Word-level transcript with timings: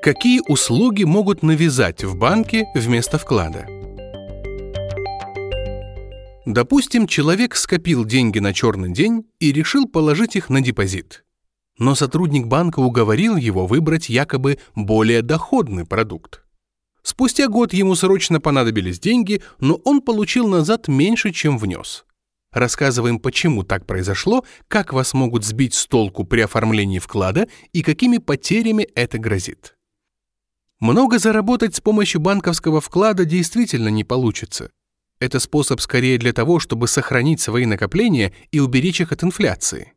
Какие 0.00 0.40
услуги 0.46 1.02
могут 1.02 1.42
навязать 1.42 2.04
в 2.04 2.16
банке 2.16 2.66
вместо 2.72 3.18
вклада? 3.18 3.66
Допустим, 6.46 7.08
человек 7.08 7.56
скопил 7.56 8.04
деньги 8.04 8.38
на 8.38 8.54
черный 8.54 8.92
день 8.92 9.26
и 9.40 9.52
решил 9.52 9.88
положить 9.88 10.36
их 10.36 10.50
на 10.50 10.60
депозит. 10.60 11.24
Но 11.78 11.96
сотрудник 11.96 12.46
банка 12.46 12.78
уговорил 12.78 13.34
его 13.34 13.66
выбрать 13.66 14.08
якобы 14.08 14.60
более 14.76 15.20
доходный 15.22 15.84
продукт. 15.84 16.44
Спустя 17.02 17.48
год 17.48 17.72
ему 17.72 17.96
срочно 17.96 18.40
понадобились 18.40 19.00
деньги, 19.00 19.42
но 19.58 19.80
он 19.84 20.00
получил 20.00 20.46
назад 20.46 20.86
меньше, 20.86 21.32
чем 21.32 21.58
внес. 21.58 22.04
Рассказываем, 22.52 23.18
почему 23.18 23.64
так 23.64 23.84
произошло, 23.84 24.44
как 24.68 24.92
вас 24.92 25.12
могут 25.12 25.44
сбить 25.44 25.74
с 25.74 25.86
толку 25.86 26.22
при 26.22 26.42
оформлении 26.42 27.00
вклада 27.00 27.48
и 27.72 27.82
какими 27.82 28.18
потерями 28.18 28.84
это 28.94 29.18
грозит. 29.18 29.74
Много 30.80 31.18
заработать 31.18 31.74
с 31.74 31.80
помощью 31.80 32.20
банковского 32.20 32.80
вклада 32.80 33.24
действительно 33.24 33.88
не 33.88 34.04
получится. 34.04 34.70
Это 35.18 35.40
способ 35.40 35.80
скорее 35.80 36.18
для 36.18 36.32
того, 36.32 36.60
чтобы 36.60 36.86
сохранить 36.86 37.40
свои 37.40 37.66
накопления 37.66 38.32
и 38.52 38.60
уберечь 38.60 39.00
их 39.00 39.10
от 39.10 39.24
инфляции. 39.24 39.94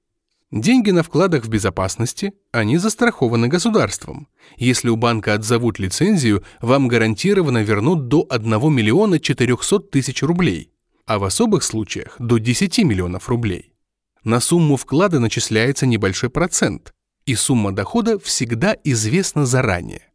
Деньги 0.51 0.89
на 0.89 1.03
вкладах 1.03 1.45
в 1.45 1.49
безопасности, 1.49 2.33
они 2.51 2.77
застрахованы 2.77 3.47
государством. 3.47 4.27
Если 4.57 4.89
у 4.89 4.95
банка 4.95 5.35
отзовут 5.35 5.79
лицензию, 5.79 6.43
вам 6.61 6.87
гарантированно 6.87 7.63
вернут 7.63 8.07
до 8.07 8.25
1 8.29 8.73
миллиона 8.73 9.19
400 9.19 9.79
тысяч 9.79 10.23
рублей, 10.23 10.71
а 11.05 11.19
в 11.19 11.23
особых 11.23 11.63
случаях 11.63 12.15
до 12.19 12.37
10 12.37 12.79
миллионов 12.79 13.29
рублей. 13.29 13.75
На 14.23 14.39
сумму 14.39 14.75
вклада 14.77 15.19
начисляется 15.19 15.85
небольшой 15.85 16.29
процент, 16.29 16.91
и 17.25 17.35
сумма 17.35 17.71
дохода 17.71 18.19
всегда 18.19 18.75
известна 18.83 19.45
заранее. 19.45 20.10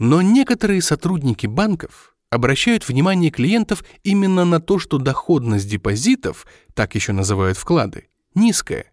Но 0.00 0.22
некоторые 0.22 0.80
сотрудники 0.80 1.46
банков 1.46 2.16
обращают 2.30 2.88
внимание 2.88 3.30
клиентов 3.30 3.84
именно 4.02 4.46
на 4.46 4.58
то, 4.58 4.78
что 4.78 4.96
доходность 4.96 5.68
депозитов, 5.68 6.46
так 6.72 6.94
еще 6.94 7.12
называют 7.12 7.58
вклады, 7.58 8.08
низкая, 8.34 8.86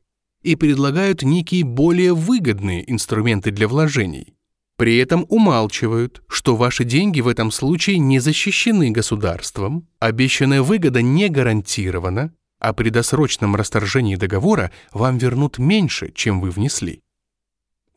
и 0.44 0.58
предлагают 0.58 1.24
некие 1.24 1.64
более 1.64 2.14
выгодные 2.14 2.92
инструменты 2.92 3.52
для 3.52 3.70
вложений. 3.70 4.36
При 4.76 4.98
этом 4.98 5.26
умалчивают, 5.30 6.22
что 6.28 6.58
ваши 6.58 6.84
деньги 6.84 7.22
в 7.22 7.30
этом 7.30 7.52
случае 7.52 8.00
не 8.00 8.20
защищены 8.20 8.92
государством, 8.92 9.88
обещанная 10.00 10.62
выгода 10.62 11.02
не 11.02 11.30
гарантирована, 11.30 12.34
а 12.60 12.74
при 12.74 12.90
досрочном 12.90 13.56
расторжении 13.56 14.18
договора 14.18 14.74
вам 14.92 15.18
вернут 15.18 15.58
меньше, 15.58 16.12
чем 16.14 16.42
вы 16.42 16.50
внесли. 16.52 17.02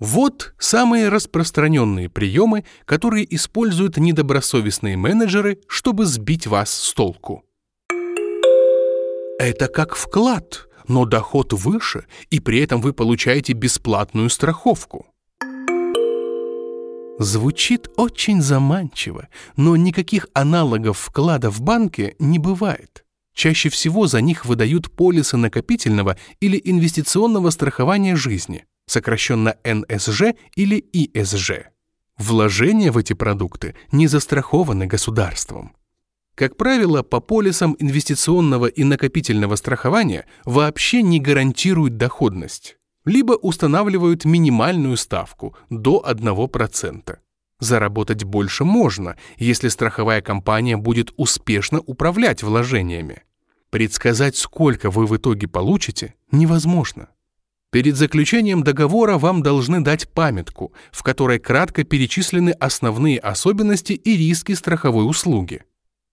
Вот 0.00 0.54
самые 0.58 1.10
распространенные 1.10 2.08
приемы, 2.08 2.64
которые 2.86 3.32
используют 3.34 3.98
недобросовестные 3.98 4.96
менеджеры, 4.96 5.58
чтобы 5.68 6.06
сбить 6.06 6.46
вас 6.46 6.70
с 6.70 6.94
толку. 6.94 7.44
Это 9.38 9.68
как 9.68 9.94
вклад, 9.94 10.68
но 10.88 11.04
доход 11.04 11.52
выше, 11.52 12.06
и 12.30 12.40
при 12.40 12.60
этом 12.60 12.80
вы 12.80 12.94
получаете 12.94 13.52
бесплатную 13.52 14.30
страховку. 14.30 15.06
Звучит 17.18 17.90
очень 17.98 18.40
заманчиво, 18.40 19.28
но 19.56 19.76
никаких 19.76 20.28
аналогов 20.32 20.98
вклада 20.98 21.50
в 21.50 21.60
банке 21.60 22.16
не 22.18 22.38
бывает. 22.38 23.04
Чаще 23.34 23.68
всего 23.68 24.06
за 24.06 24.22
них 24.22 24.46
выдают 24.46 24.90
полисы 24.90 25.36
накопительного 25.36 26.16
или 26.40 26.58
инвестиционного 26.64 27.50
страхования 27.50 28.16
жизни 28.16 28.64
сокращенно 28.90 29.54
НСЖ 29.64 30.34
или 30.56 30.84
ИСЖ. 30.92 31.70
Вложения 32.18 32.90
в 32.90 32.98
эти 32.98 33.12
продукты 33.12 33.76
не 33.92 34.08
застрахованы 34.08 34.86
государством. 34.86 35.76
Как 36.34 36.56
правило, 36.56 37.02
по 37.02 37.20
полисам 37.20 37.76
инвестиционного 37.78 38.66
и 38.66 38.82
накопительного 38.82 39.54
страхования 39.56 40.26
вообще 40.44 41.02
не 41.02 41.20
гарантируют 41.20 41.98
доходность, 41.98 42.78
либо 43.04 43.34
устанавливают 43.34 44.24
минимальную 44.24 44.96
ставку 44.96 45.56
до 45.70 46.04
1%. 46.04 47.18
Заработать 47.60 48.24
больше 48.24 48.64
можно, 48.64 49.16
если 49.36 49.68
страховая 49.68 50.20
компания 50.20 50.76
будет 50.76 51.12
успешно 51.16 51.80
управлять 51.80 52.42
вложениями. 52.42 53.22
Предсказать, 53.70 54.36
сколько 54.36 54.90
вы 54.90 55.06
в 55.06 55.16
итоге 55.16 55.46
получите, 55.46 56.14
невозможно. 56.32 57.08
Перед 57.72 57.96
заключением 57.96 58.64
договора 58.64 59.16
вам 59.16 59.42
должны 59.42 59.80
дать 59.80 60.08
памятку, 60.08 60.72
в 60.90 61.04
которой 61.04 61.38
кратко 61.38 61.84
перечислены 61.84 62.50
основные 62.50 63.18
особенности 63.18 63.92
и 63.92 64.16
риски 64.16 64.52
страховой 64.52 65.08
услуги. 65.08 65.62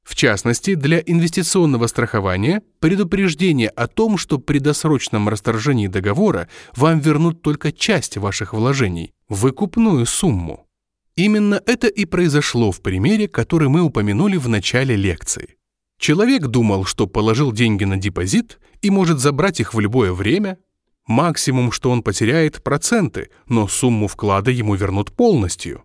В 0.04 0.16
частности, 0.16 0.76
для 0.76 1.00
инвестиционного 1.00 1.88
страхования 1.88 2.62
предупреждение 2.80 3.70
о 3.70 3.88
том, 3.88 4.18
что 4.18 4.38
при 4.38 4.60
досрочном 4.60 5.28
расторжении 5.28 5.88
договора 5.88 6.48
вам 6.76 7.00
вернут 7.00 7.42
только 7.42 7.72
часть 7.72 8.18
ваших 8.18 8.54
вложений, 8.54 9.14
выкупную 9.28 10.06
сумму. 10.06 10.66
Именно 11.16 11.62
это 11.66 11.88
и 11.88 12.06
произошло 12.06 12.72
в 12.72 12.82
примере, 12.82 13.28
который 13.28 13.68
мы 13.68 13.82
упомянули 13.82 14.38
в 14.38 14.48
начале 14.48 14.96
лекции. 14.96 15.58
Человек 16.00 16.44
думал, 16.44 16.86
что 16.86 17.08
положил 17.08 17.52
деньги 17.52 17.84
на 17.84 17.98
депозит 17.98 18.60
и 18.84 18.92
может 18.92 19.20
забрать 19.20 19.60
их 19.60 19.74
в 19.74 19.80
любое 19.80 20.14
время, 20.14 20.60
Максимум, 21.08 21.72
что 21.72 21.90
он 21.90 22.04
потеряет, 22.04 22.62
проценты, 22.62 23.30
но 23.48 23.68
сумму 23.68 24.08
вклада 24.08 24.52
ему 24.52 24.76
вернут 24.76 25.14
полностью. 25.14 25.84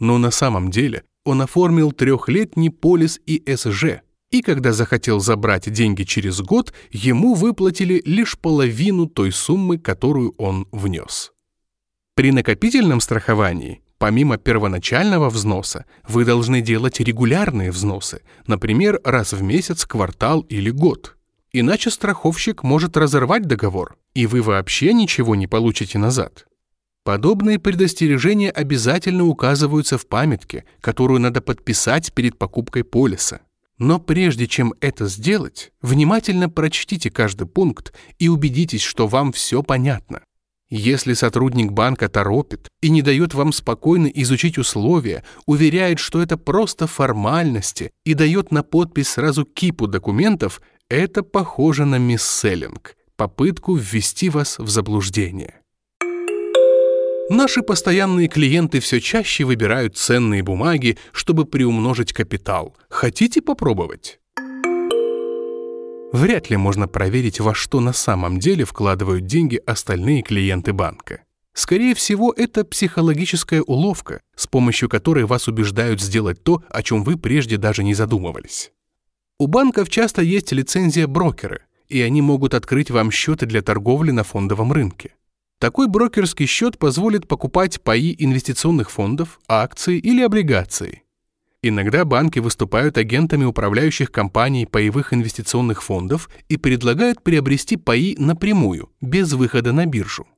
Но 0.00 0.18
на 0.18 0.32
самом 0.32 0.70
деле 0.70 1.04
он 1.24 1.40
оформил 1.40 1.92
трехлетний 1.92 2.70
полис 2.70 3.20
ИСЖ, 3.24 4.00
и 4.30 4.42
когда 4.42 4.72
захотел 4.72 5.20
забрать 5.20 5.72
деньги 5.72 6.02
через 6.02 6.40
год, 6.40 6.74
ему 6.90 7.34
выплатили 7.34 8.02
лишь 8.04 8.36
половину 8.36 9.06
той 9.06 9.30
суммы, 9.30 9.78
которую 9.78 10.34
он 10.38 10.66
внес. 10.72 11.32
При 12.16 12.32
накопительном 12.32 13.00
страховании, 13.00 13.80
помимо 13.98 14.38
первоначального 14.38 15.30
взноса, 15.30 15.84
вы 16.08 16.24
должны 16.24 16.62
делать 16.62 16.98
регулярные 16.98 17.70
взносы, 17.70 18.22
например, 18.48 19.00
раз 19.04 19.32
в 19.32 19.42
месяц, 19.42 19.86
квартал 19.86 20.40
или 20.40 20.70
год. 20.70 21.16
Иначе 21.56 21.90
страховщик 21.90 22.64
может 22.64 22.96
разорвать 22.96 23.46
договор, 23.46 23.96
и 24.12 24.26
вы 24.26 24.42
вообще 24.42 24.92
ничего 24.92 25.36
не 25.36 25.46
получите 25.46 25.98
назад. 25.98 26.46
Подобные 27.04 27.60
предостережения 27.60 28.50
обязательно 28.50 29.26
указываются 29.26 29.96
в 29.96 30.08
памятке, 30.08 30.64
которую 30.80 31.20
надо 31.20 31.40
подписать 31.40 32.12
перед 32.12 32.38
покупкой 32.38 32.82
полиса. 32.82 33.42
Но 33.78 34.00
прежде 34.00 34.48
чем 34.48 34.74
это 34.80 35.06
сделать, 35.06 35.70
внимательно 35.80 36.50
прочтите 36.50 37.08
каждый 37.08 37.46
пункт 37.46 37.94
и 38.18 38.28
убедитесь, 38.28 38.82
что 38.82 39.06
вам 39.06 39.30
все 39.30 39.62
понятно. 39.62 40.22
Если 40.70 41.12
сотрудник 41.12 41.70
банка 41.70 42.08
торопит 42.08 42.68
и 42.80 42.88
не 42.88 43.00
дает 43.00 43.32
вам 43.32 43.52
спокойно 43.52 44.08
изучить 44.08 44.58
условия, 44.58 45.22
уверяет, 45.46 46.00
что 46.00 46.20
это 46.20 46.36
просто 46.36 46.88
формальности 46.88 47.92
и 48.04 48.14
дает 48.14 48.50
на 48.50 48.64
подпись 48.64 49.10
сразу 49.10 49.44
кипу 49.44 49.86
документов, 49.86 50.60
это 50.94 51.22
похоже 51.22 51.84
на 51.84 51.98
мисселлинг, 51.98 52.96
попытку 53.16 53.74
ввести 53.74 54.28
вас 54.28 54.58
в 54.58 54.68
заблуждение. 54.68 55.60
Наши 57.30 57.62
постоянные 57.62 58.28
клиенты 58.28 58.80
все 58.80 59.00
чаще 59.00 59.44
выбирают 59.44 59.96
ценные 59.96 60.42
бумаги, 60.42 60.98
чтобы 61.12 61.46
приумножить 61.46 62.12
капитал. 62.12 62.76
Хотите 62.90 63.40
попробовать? 63.40 64.20
Вряд 66.12 66.50
ли 66.50 66.56
можно 66.56 66.86
проверить, 66.86 67.40
во 67.40 67.54
что 67.54 67.80
на 67.80 67.92
самом 67.92 68.38
деле 68.38 68.64
вкладывают 68.64 69.26
деньги 69.26 69.60
остальные 69.66 70.22
клиенты 70.22 70.72
банка. 70.72 71.22
Скорее 71.54 71.94
всего, 71.94 72.32
это 72.36 72.64
психологическая 72.64 73.62
уловка, 73.62 74.20
с 74.36 74.46
помощью 74.46 74.88
которой 74.88 75.24
вас 75.24 75.48
убеждают 75.48 76.00
сделать 76.00 76.42
то, 76.42 76.62
о 76.68 76.82
чем 76.82 77.04
вы 77.04 77.16
прежде 77.16 77.56
даже 77.56 77.82
не 77.82 77.94
задумывались. 77.94 78.70
У 79.38 79.48
банков 79.48 79.88
часто 79.88 80.22
есть 80.22 80.52
лицензия 80.52 81.08
брокера, 81.08 81.60
и 81.88 82.00
они 82.00 82.22
могут 82.22 82.54
открыть 82.54 82.90
вам 82.90 83.10
счеты 83.10 83.46
для 83.46 83.62
торговли 83.62 84.12
на 84.12 84.22
фондовом 84.22 84.72
рынке. 84.72 85.14
Такой 85.58 85.88
брокерский 85.88 86.46
счет 86.46 86.78
позволит 86.78 87.26
покупать 87.26 87.80
паи 87.80 88.14
инвестиционных 88.18 88.90
фондов, 88.90 89.40
акции 89.48 89.98
или 89.98 90.22
облигации. 90.22 91.02
Иногда 91.62 92.04
банки 92.04 92.38
выступают 92.38 92.98
агентами 92.98 93.44
управляющих 93.44 94.12
компаний 94.12 94.66
паевых 94.66 95.14
инвестиционных 95.14 95.82
фондов 95.82 96.28
и 96.48 96.56
предлагают 96.56 97.22
приобрести 97.22 97.76
паи 97.76 98.14
напрямую, 98.18 98.90
без 99.00 99.32
выхода 99.32 99.72
на 99.72 99.86
биржу. 99.86 100.28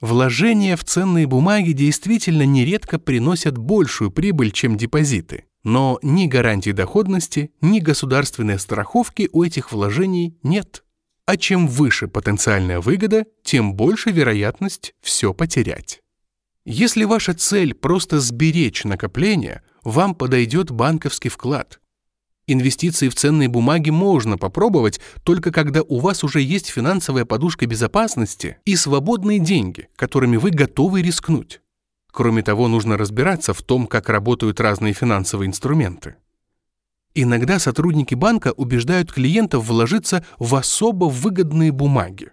Вложения 0.00 0.76
в 0.76 0.82
ценные 0.82 1.26
бумаги 1.26 1.72
действительно 1.72 2.44
нередко 2.44 2.98
приносят 2.98 3.56
большую 3.56 4.10
прибыль, 4.10 4.50
чем 4.50 4.76
депозиты. 4.76 5.44
Но 5.64 5.98
ни 6.02 6.26
гарантии 6.26 6.70
доходности, 6.70 7.52
ни 7.60 7.78
государственной 7.78 8.58
страховки 8.58 9.28
у 9.32 9.44
этих 9.44 9.72
вложений 9.72 10.36
нет. 10.42 10.84
А 11.24 11.36
чем 11.36 11.68
выше 11.68 12.08
потенциальная 12.08 12.80
выгода, 12.80 13.26
тем 13.44 13.74
больше 13.74 14.10
вероятность 14.10 14.94
все 15.00 15.32
потерять. 15.32 16.00
Если 16.64 17.04
ваша 17.04 17.34
цель 17.34 17.74
просто 17.74 18.20
сберечь 18.20 18.84
накопление, 18.84 19.62
вам 19.82 20.14
подойдет 20.14 20.70
банковский 20.70 21.28
вклад. 21.28 21.80
Инвестиции 22.48 23.08
в 23.08 23.14
ценные 23.14 23.48
бумаги 23.48 23.90
можно 23.90 24.36
попробовать 24.36 25.00
только 25.22 25.52
когда 25.52 25.82
у 25.82 26.00
вас 26.00 26.24
уже 26.24 26.40
есть 26.40 26.68
финансовая 26.68 27.24
подушка 27.24 27.66
безопасности 27.66 28.58
и 28.64 28.74
свободные 28.74 29.38
деньги, 29.38 29.88
которыми 29.94 30.36
вы 30.36 30.50
готовы 30.50 31.02
рискнуть. 31.02 31.60
Кроме 32.12 32.42
того, 32.42 32.68
нужно 32.68 32.98
разбираться 32.98 33.54
в 33.54 33.62
том, 33.62 33.86
как 33.86 34.08
работают 34.08 34.60
разные 34.60 34.92
финансовые 34.92 35.48
инструменты. 35.48 36.16
Иногда 37.14 37.58
сотрудники 37.58 38.14
банка 38.14 38.52
убеждают 38.52 39.12
клиентов 39.12 39.64
вложиться 39.66 40.24
в 40.38 40.54
особо 40.54 41.06
выгодные 41.06 41.72
бумаги. 41.72 42.30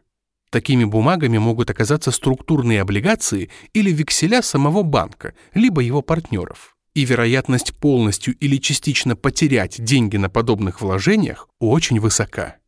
Такими 0.52 0.84
бумагами 0.84 1.38
могут 1.38 1.70
оказаться 1.70 2.12
структурные 2.12 2.82
облигации 2.82 3.50
или 3.74 3.92
векселя 3.92 4.42
самого 4.42 4.84
банка, 4.84 5.34
либо 5.54 5.82
его 5.82 6.02
партнеров. 6.02 6.76
И 6.94 7.06
вероятность 7.06 7.76
полностью 7.76 8.36
или 8.36 8.58
частично 8.58 9.16
потерять 9.16 9.82
деньги 9.84 10.18
на 10.18 10.30
подобных 10.30 10.82
вложениях 10.82 11.48
очень 11.60 12.00
высока. 12.00 12.59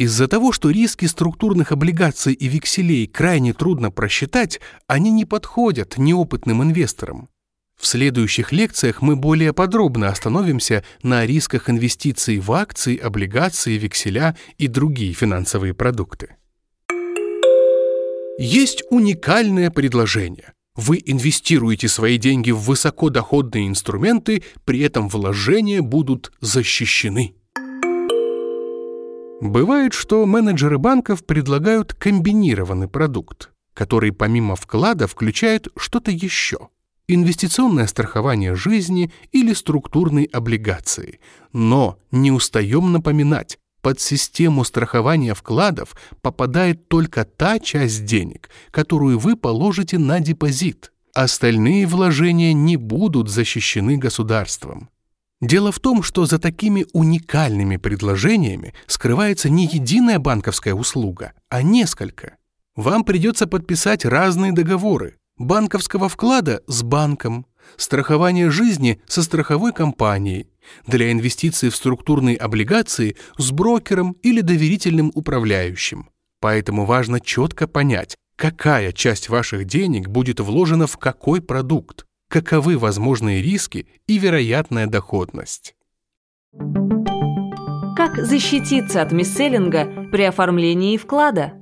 Из-за 0.00 0.28
того, 0.28 0.50
что 0.50 0.70
риски 0.70 1.04
структурных 1.04 1.72
облигаций 1.72 2.32
и 2.32 2.48
векселей 2.48 3.06
крайне 3.06 3.52
трудно 3.52 3.90
просчитать, 3.90 4.58
они 4.86 5.10
не 5.10 5.26
подходят 5.26 5.98
неопытным 5.98 6.62
инвесторам. 6.62 7.28
В 7.78 7.86
следующих 7.86 8.50
лекциях 8.50 9.02
мы 9.02 9.14
более 9.14 9.52
подробно 9.52 10.08
остановимся 10.08 10.84
на 11.02 11.26
рисках 11.26 11.68
инвестиций 11.68 12.38
в 12.38 12.50
акции, 12.50 12.96
облигации, 12.96 13.76
векселя 13.76 14.38
и 14.56 14.68
другие 14.68 15.12
финансовые 15.12 15.74
продукты. 15.74 16.36
Есть 18.38 18.84
уникальное 18.88 19.70
предложение. 19.70 20.54
Вы 20.76 21.02
инвестируете 21.04 21.88
свои 21.88 22.16
деньги 22.16 22.52
в 22.52 22.60
высокодоходные 22.60 23.68
инструменты, 23.68 24.44
при 24.64 24.80
этом 24.80 25.10
вложения 25.10 25.82
будут 25.82 26.32
защищены. 26.40 27.34
Бывает, 29.40 29.94
что 29.94 30.26
менеджеры 30.26 30.76
банков 30.76 31.24
предлагают 31.24 31.94
комбинированный 31.94 32.88
продукт, 32.88 33.50
который 33.72 34.12
помимо 34.12 34.54
вклада 34.54 35.06
включает 35.06 35.68
что-то 35.76 36.10
еще. 36.10 36.68
Инвестиционное 37.08 37.86
страхование 37.86 38.54
жизни 38.54 39.10
или 39.32 39.54
структурные 39.54 40.26
облигации. 40.26 41.20
Но 41.52 41.98
не 42.10 42.30
устаем 42.30 42.92
напоминать, 42.92 43.58
под 43.80 43.98
систему 43.98 44.62
страхования 44.64 45.34
вкладов 45.34 45.96
попадает 46.20 46.88
только 46.88 47.24
та 47.24 47.58
часть 47.58 48.04
денег, 48.04 48.50
которую 48.70 49.18
вы 49.18 49.36
положите 49.36 49.98
на 49.98 50.20
депозит. 50.20 50.92
Остальные 51.14 51.86
вложения 51.86 52.52
не 52.52 52.76
будут 52.76 53.30
защищены 53.30 53.96
государством. 53.96 54.90
Дело 55.40 55.72
в 55.72 55.80
том, 55.80 56.02
что 56.02 56.26
за 56.26 56.38
такими 56.38 56.86
уникальными 56.92 57.78
предложениями 57.78 58.74
скрывается 58.86 59.48
не 59.48 59.66
единая 59.66 60.18
банковская 60.18 60.74
услуга, 60.74 61.32
а 61.48 61.62
несколько. 61.62 62.36
Вам 62.76 63.04
придется 63.04 63.46
подписать 63.46 64.04
разные 64.04 64.52
договоры. 64.52 65.16
Банковского 65.38 66.10
вклада 66.10 66.62
с 66.66 66.82
банком, 66.82 67.46
страхование 67.76 68.50
жизни 68.50 69.00
со 69.06 69.22
страховой 69.22 69.72
компанией, 69.72 70.48
для 70.86 71.10
инвестиций 71.10 71.70
в 71.70 71.76
структурные 71.76 72.36
облигации 72.36 73.16
с 73.38 73.50
брокером 73.50 74.12
или 74.22 74.42
доверительным 74.42 75.10
управляющим. 75.14 76.10
Поэтому 76.40 76.84
важно 76.84 77.20
четко 77.20 77.66
понять, 77.66 78.16
какая 78.36 78.92
часть 78.92 79.30
ваших 79.30 79.64
денег 79.64 80.08
будет 80.08 80.40
вложена 80.40 80.86
в 80.86 80.98
какой 80.98 81.40
продукт, 81.40 82.04
каковы 82.30 82.78
возможные 82.78 83.42
риски 83.42 83.86
и 84.06 84.16
вероятная 84.18 84.86
доходность. 84.86 85.74
Как 87.96 88.24
защититься 88.24 89.02
от 89.02 89.10
мисселлинга 89.10 90.08
при 90.12 90.22
оформлении 90.22 90.96
вклада? 90.96 91.54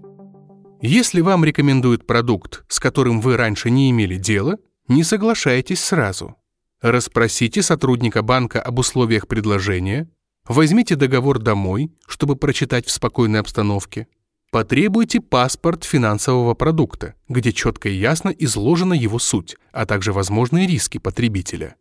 Если 0.83 1.23
вам 1.23 1.45
рекомендуют 1.45 2.07
продукт, 2.07 2.65
с 2.69 2.79
которым 2.79 3.21
вы 3.21 3.37
раньше 3.37 3.71
не 3.71 3.91
имели 3.91 4.17
дела, 4.17 4.59
не 4.89 5.05
соглашайтесь 5.05 5.83
сразу. 5.83 6.37
Расспросите 6.83 7.63
сотрудника 7.63 8.23
банка 8.23 8.61
об 8.61 8.79
условиях 8.79 9.27
предложения, 9.27 10.09
возьмите 10.47 10.97
договор 10.97 11.39
домой, 11.39 11.91
чтобы 12.07 12.37
прочитать 12.37 12.87
в 12.87 12.91
спокойной 12.91 13.41
обстановке, 13.41 14.07
потребуйте 14.51 15.21
паспорт 15.21 15.85
финансового 15.85 16.55
продукта, 16.55 17.15
где 17.29 17.53
четко 17.53 17.89
и 17.89 17.95
ясно 17.95 18.31
изложена 18.31 18.95
его 18.95 19.19
суть, 19.19 19.57
а 19.73 19.87
также 19.87 20.13
возможные 20.13 20.67
риски 20.67 20.99
потребителя. 20.99 21.77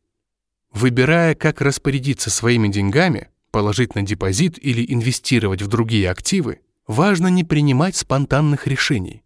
Выбирая, 0.73 1.35
как 1.35 1.61
распорядиться 1.61 2.29
своими 2.29 2.67
деньгами, 2.67 3.29
положить 3.51 3.95
на 3.95 4.03
депозит 4.03 4.57
или 4.63 4.85
инвестировать 4.93 5.61
в 5.61 5.67
другие 5.67 6.09
активы, 6.09 6.59
важно 6.87 7.27
не 7.27 7.43
принимать 7.43 7.95
спонтанных 7.95 8.67
решений 8.67 9.23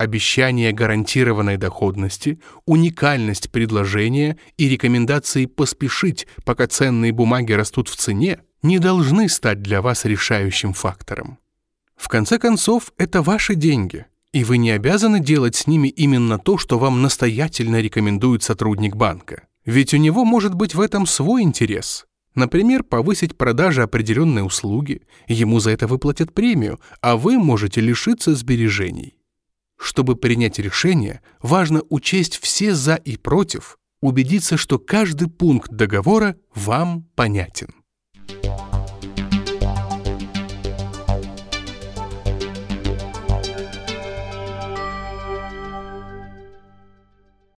обещание 0.00 0.72
гарантированной 0.72 1.58
доходности, 1.58 2.40
уникальность 2.64 3.50
предложения 3.50 4.38
и 4.56 4.66
рекомендации 4.66 5.44
поспешить, 5.44 6.26
пока 6.46 6.66
ценные 6.66 7.12
бумаги 7.12 7.52
растут 7.52 7.90
в 7.90 7.96
цене, 7.96 8.40
не 8.62 8.78
должны 8.78 9.28
стать 9.28 9.60
для 9.60 9.82
вас 9.82 10.06
решающим 10.06 10.72
фактором. 10.72 11.36
В 12.00 12.08
конце 12.08 12.38
концов, 12.38 12.94
это 12.96 13.20
ваши 13.20 13.54
деньги, 13.54 14.06
и 14.32 14.42
вы 14.42 14.56
не 14.56 14.70
обязаны 14.70 15.20
делать 15.20 15.54
с 15.54 15.66
ними 15.66 15.88
именно 15.88 16.38
то, 16.38 16.56
что 16.56 16.78
вам 16.78 17.02
настоятельно 17.02 17.78
рекомендует 17.78 18.42
сотрудник 18.42 18.96
банка. 18.96 19.46
Ведь 19.66 19.92
у 19.92 19.98
него 19.98 20.24
может 20.24 20.54
быть 20.54 20.74
в 20.74 20.80
этом 20.80 21.04
свой 21.04 21.42
интерес. 21.42 22.06
Например, 22.34 22.84
повысить 22.84 23.36
продажи 23.36 23.82
определенной 23.82 24.44
услуги, 24.44 25.02
ему 25.28 25.60
за 25.60 25.72
это 25.72 25.86
выплатят 25.86 26.32
премию, 26.32 26.80
а 27.02 27.18
вы 27.18 27.38
можете 27.38 27.82
лишиться 27.82 28.34
сбережений. 28.34 29.18
Чтобы 29.76 30.16
принять 30.16 30.58
решение, 30.58 31.20
важно 31.42 31.82
учесть 31.90 32.38
все 32.38 32.74
«за» 32.74 32.94
и 32.94 33.18
«против», 33.18 33.76
убедиться, 34.00 34.56
что 34.56 34.78
каждый 34.78 35.28
пункт 35.28 35.70
договора 35.70 36.36
вам 36.54 37.04
понятен. 37.14 37.74